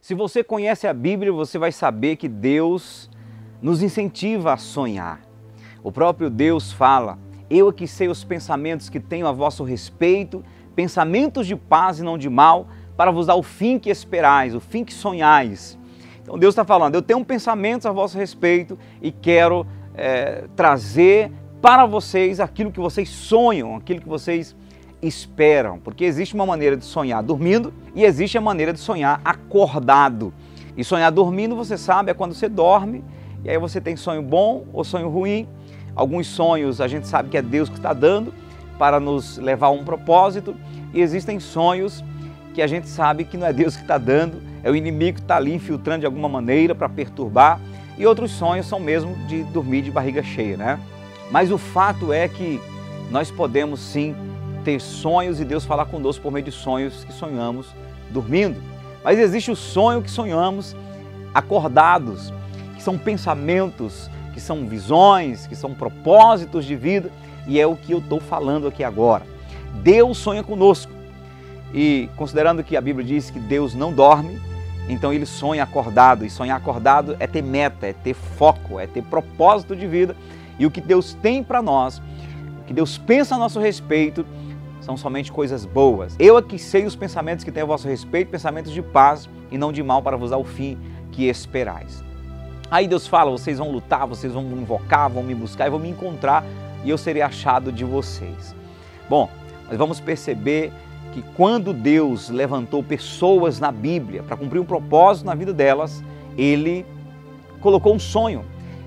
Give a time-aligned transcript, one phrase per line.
[0.00, 3.10] Se você conhece a Bíblia, você vai saber que Deus
[3.60, 5.20] nos incentiva a sonhar.
[5.82, 7.18] O próprio Deus fala:
[7.50, 12.16] Eu aqui sei os pensamentos que tenho a vosso respeito, pensamentos de paz e não
[12.16, 15.76] de mal, para vos dar o fim que esperais, o fim que sonhais.
[16.22, 21.86] Então Deus está falando: Eu tenho pensamentos a vosso respeito e quero é, trazer para
[21.86, 24.54] vocês aquilo que vocês sonham, aquilo que vocês
[25.00, 30.32] esperam, porque existe uma maneira de sonhar dormindo e existe a maneira de sonhar acordado.
[30.76, 33.04] E sonhar dormindo, você sabe, é quando você dorme
[33.44, 35.48] e aí você tem sonho bom ou sonho ruim.
[35.94, 38.32] Alguns sonhos a gente sabe que é Deus que está dando
[38.78, 40.54] para nos levar a um propósito
[40.94, 42.04] e existem sonhos
[42.54, 45.24] que a gente sabe que não é Deus que está dando, é o inimigo que
[45.24, 47.60] está ali infiltrando de alguma maneira para perturbar.
[47.96, 50.78] E outros sonhos são mesmo de dormir de barriga cheia, né?
[51.30, 52.60] Mas o fato é que
[53.10, 54.14] nós podemos sim
[54.64, 57.66] ter sonhos e Deus falar conosco por meio de sonhos que sonhamos
[58.10, 58.60] dormindo.
[59.02, 60.76] Mas existe o sonho que sonhamos
[61.34, 62.32] acordados,
[62.76, 67.10] que são pensamentos, que são visões, que são propósitos de vida,
[67.46, 69.24] e é o que eu estou falando aqui agora.
[69.82, 70.92] Deus sonha conosco.
[71.72, 74.40] E considerando que a Bíblia diz que Deus não dorme,
[74.88, 76.24] então ele sonha acordado.
[76.24, 80.16] E sonhar acordado é ter meta, é ter foco, é ter propósito de vida.
[80.58, 81.98] E o que Deus tem para nós,
[82.60, 84.26] o que Deus pensa a nosso respeito,
[84.88, 86.16] são somente coisas boas.
[86.18, 89.70] Eu aqui sei os pensamentos que tenho a vosso respeito, pensamentos de paz e não
[89.70, 90.78] de mal para vos dar o fim
[91.12, 92.02] que esperais.
[92.70, 95.78] Aí Deus fala: vocês vão lutar, vocês vão me invocar, vão me buscar e vão
[95.78, 96.42] me encontrar
[96.82, 98.56] e eu serei achado de vocês.
[99.10, 99.28] Bom,
[99.68, 100.72] nós vamos perceber
[101.12, 106.02] que quando Deus levantou pessoas na Bíblia para cumprir um propósito na vida delas,
[106.34, 106.86] ele
[107.60, 108.42] colocou um sonho,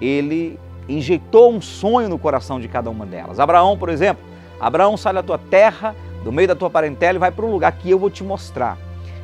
[0.00, 3.38] ele injetou um sonho no coração de cada uma delas.
[3.38, 4.31] Abraão, por exemplo,
[4.62, 7.72] Abraão, sai da tua terra, do meio da tua parentela e vai para um lugar
[7.72, 8.78] que eu vou te mostrar.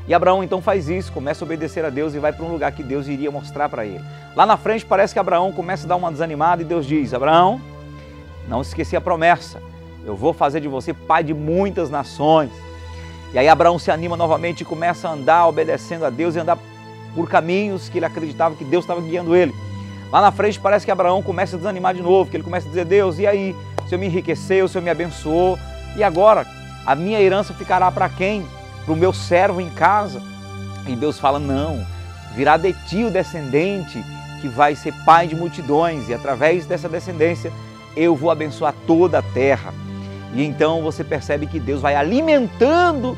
[0.09, 2.73] E Abraão então faz isso, começa a obedecer a Deus e vai para um lugar
[2.73, 4.03] que Deus iria mostrar para ele.
[4.35, 7.61] Lá na frente parece que Abraão começa a dar uma desanimada e Deus diz: Abraão,
[8.49, 9.63] não esqueci a promessa,
[10.05, 12.51] eu vou fazer de você pai de muitas nações.
[13.33, 16.59] E aí Abraão se anima novamente e começa a andar obedecendo a Deus e andar
[17.15, 19.55] por caminhos que ele acreditava que Deus estava guiando ele.
[20.11, 22.71] Lá na frente parece que Abraão começa a desanimar de novo, que ele começa a
[22.71, 23.55] dizer: Deus, e aí?
[23.89, 25.59] O Senhor me enriqueceu, o Senhor me abençoou.
[25.97, 26.47] E agora,
[26.85, 28.47] a minha herança ficará para quem?
[28.85, 30.23] Para o meu servo em casa?
[30.87, 31.87] E Deus fala: não,
[32.35, 34.05] virá de ti o descendente
[34.43, 37.51] que vai ser pai de multidões, e através dessa descendência
[37.97, 39.73] eu vou abençoar toda a terra.
[40.35, 43.17] E então você percebe que Deus vai alimentando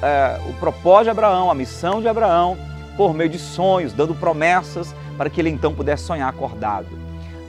[0.00, 2.56] é, o propósito de Abraão, a missão de Abraão,
[2.96, 6.86] por meio de sonhos, dando promessas para que ele então pudesse sonhar acordado.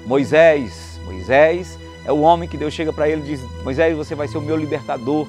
[0.07, 4.27] Moisés, Moisés é o homem que Deus chega para ele e diz: Moisés, você vai
[4.27, 5.27] ser o meu libertador,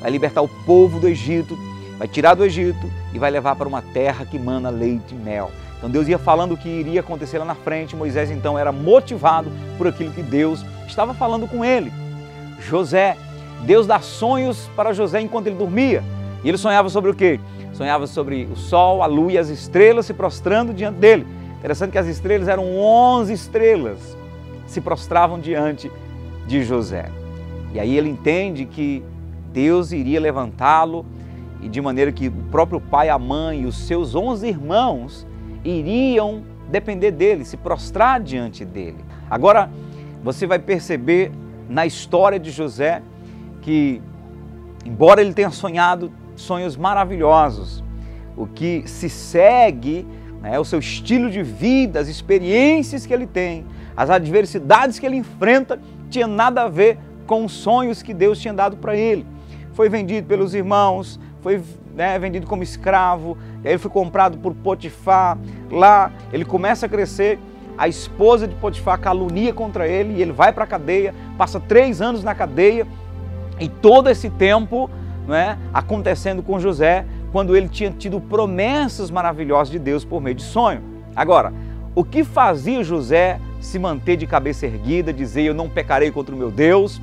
[0.00, 1.56] vai libertar o povo do Egito,
[1.98, 5.50] vai tirar do Egito e vai levar para uma terra que mana leite e mel.
[5.78, 7.94] Então Deus ia falando o que iria acontecer lá na frente.
[7.94, 11.92] Moisés então era motivado por aquilo que Deus estava falando com ele.
[12.60, 13.16] José,
[13.64, 16.02] Deus dá sonhos para José enquanto ele dormia.
[16.42, 17.38] E ele sonhava sobre o quê?
[17.72, 21.26] Sonhava sobre o sol, a lua e as estrelas se prostrando diante dele.
[21.58, 24.16] Interessante que as estrelas eram 11 estrelas,
[24.66, 25.90] se prostravam diante
[26.46, 27.10] de José.
[27.72, 29.02] E aí ele entende que
[29.52, 31.04] Deus iria levantá-lo
[31.60, 35.26] e de maneira que o próprio pai, a mãe e os seus onze irmãos
[35.64, 39.04] iriam depender dele, se prostrar diante dele.
[39.30, 39.70] Agora,
[40.22, 41.32] você vai perceber
[41.68, 43.02] na história de José
[43.62, 44.00] que,
[44.84, 47.82] embora ele tenha sonhado sonhos maravilhosos,
[48.36, 50.06] o que se segue
[50.42, 53.64] né, o seu estilo de vida, as experiências que ele tem,
[53.96, 55.80] as adversidades que ele enfrenta,
[56.16, 59.26] tinha nada a ver com os sonhos que Deus tinha dado para ele.
[59.74, 61.62] Foi vendido pelos irmãos, foi
[61.94, 65.36] né, vendido como escravo, ele foi comprado por Potifar.
[65.70, 67.38] Lá ele começa a crescer,
[67.76, 72.00] a esposa de Potifar calunia contra ele e ele vai para a cadeia, passa três
[72.00, 72.86] anos na cadeia
[73.60, 74.88] e todo esse tempo
[75.28, 80.42] né, acontecendo com José, quando ele tinha tido promessas maravilhosas de Deus por meio de
[80.42, 80.80] sonho.
[81.14, 81.52] Agora,
[81.94, 86.38] o que fazia José se manter de cabeça erguida, dizer eu não pecarei contra o
[86.38, 87.00] meu Deus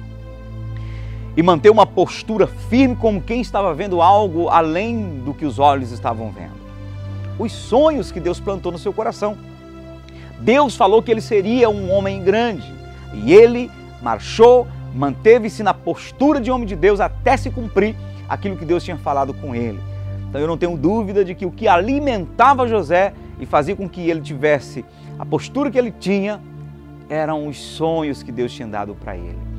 [1.35, 5.91] e manter uma postura firme como quem estava vendo algo além do que os olhos
[5.91, 6.63] estavam vendo.
[7.39, 9.35] Os sonhos que Deus plantou no seu coração.
[10.39, 12.71] Deus falou que ele seria um homem grande
[13.13, 13.71] e ele
[14.01, 17.95] marchou, manteve-se na postura de homem de Deus até se cumprir
[18.29, 19.79] aquilo que Deus tinha falado com ele.
[20.29, 24.09] Então eu não tenho dúvida de que o que alimentava José e fazia com que
[24.09, 24.85] ele tivesse
[25.17, 26.41] a postura que ele tinha
[27.09, 29.53] eram os sonhos que Deus tinha dado para ele.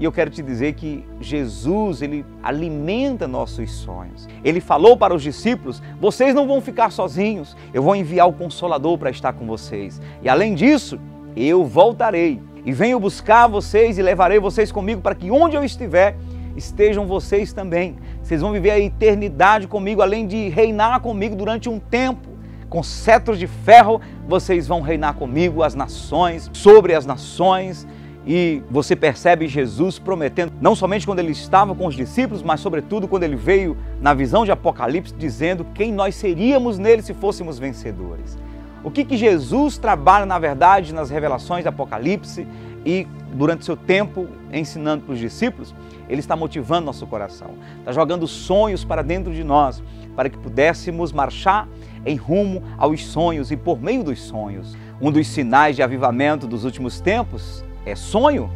[0.00, 4.26] E eu quero te dizer que Jesus, ele alimenta nossos sonhos.
[4.42, 8.96] Ele falou para os discípulos: vocês não vão ficar sozinhos, eu vou enviar o Consolador
[8.96, 10.00] para estar com vocês.
[10.22, 10.98] E além disso,
[11.36, 16.16] eu voltarei e venho buscar vocês e levarei vocês comigo para que onde eu estiver,
[16.56, 17.96] estejam vocês também.
[18.22, 22.29] Vocês vão viver a eternidade comigo, além de reinar comigo durante um tempo.
[22.70, 27.84] Com cetros de ferro, vocês vão reinar comigo as nações, sobre as nações.
[28.24, 33.08] E você percebe Jesus prometendo, não somente quando ele estava com os discípulos, mas sobretudo
[33.08, 38.38] quando ele veio na visão de Apocalipse, dizendo quem nós seríamos nele se fôssemos vencedores.
[38.84, 42.46] O que, que Jesus trabalha, na verdade, nas revelações de Apocalipse
[42.86, 45.74] e durante seu tempo ensinando para os discípulos,
[46.08, 49.82] ele está motivando nosso coração, está jogando sonhos para dentro de nós,
[50.14, 51.68] para que pudéssemos marchar
[52.04, 54.76] em rumo aos sonhos e por meio dos sonhos.
[55.00, 58.50] Um dos sinais de avivamento dos últimos tempos é sonho.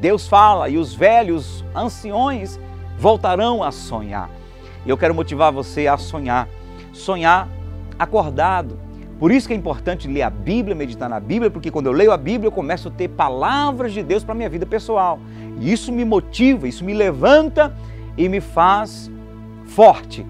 [0.00, 2.58] Deus fala e os velhos anciões
[2.98, 4.30] voltarão a sonhar.
[4.86, 6.48] Eu quero motivar você a sonhar.
[6.92, 7.48] Sonhar
[7.98, 8.78] acordado.
[9.18, 12.10] Por isso que é importante ler a Bíblia, meditar na Bíblia, porque quando eu leio
[12.10, 15.18] a Bíblia eu começo a ter palavras de Deus para a minha vida pessoal.
[15.60, 17.76] E isso me motiva, isso me levanta
[18.16, 19.10] e me faz
[19.66, 20.24] forte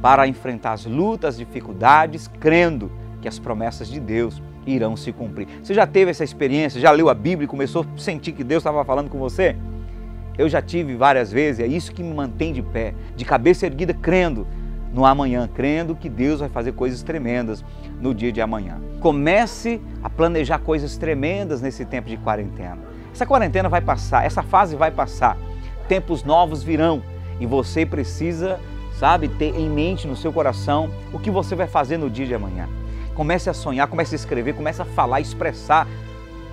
[0.00, 2.90] para enfrentar as lutas, as dificuldades, crendo
[3.20, 5.48] que as promessas de Deus irão se cumprir.
[5.62, 6.80] Você já teve essa experiência?
[6.80, 9.56] Já leu a Bíblia e começou a sentir que Deus estava falando com você?
[10.36, 13.92] Eu já tive várias vezes, é isso que me mantém de pé, de cabeça erguida,
[13.92, 14.46] crendo
[14.92, 17.64] no amanhã, crendo que Deus vai fazer coisas tremendas
[18.00, 18.80] no dia de amanhã.
[19.00, 22.78] Comece a planejar coisas tremendas nesse tempo de quarentena.
[23.12, 25.36] Essa quarentena vai passar, essa fase vai passar,
[25.88, 27.02] tempos novos virão
[27.40, 28.60] e você precisa,
[28.98, 32.34] sabe, ter em mente no seu coração o que você vai fazer no dia de
[32.34, 32.68] amanhã.
[33.14, 35.86] Comece a sonhar, comece a escrever, comece a falar, expressar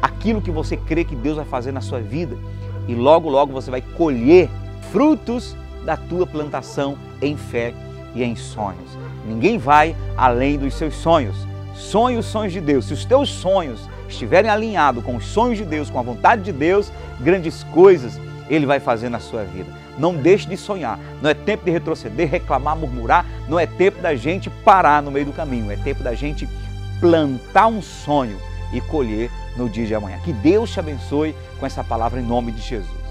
[0.01, 2.37] aquilo que você crê que Deus vai fazer na sua vida.
[2.87, 4.49] E logo, logo você vai colher
[4.91, 7.73] frutos da tua plantação em fé
[8.13, 8.97] e em sonhos.
[9.27, 11.35] Ninguém vai além dos seus sonhos.
[11.73, 12.85] Sonhe os sonhos de Deus.
[12.85, 16.51] Se os teus sonhos estiverem alinhados com os sonhos de Deus, com a vontade de
[16.51, 18.19] Deus, grandes coisas
[18.49, 19.84] Ele vai fazer na sua vida.
[19.97, 20.99] Não deixe de sonhar.
[21.21, 23.25] Não é tempo de retroceder, reclamar, murmurar.
[23.47, 25.71] Não é tempo da gente parar no meio do caminho.
[25.71, 26.47] É tempo da gente
[26.99, 28.37] plantar um sonho
[28.73, 30.19] e colher no dia de amanhã.
[30.23, 33.04] Que Deus te abençoe com essa palavra em nome de Jesus.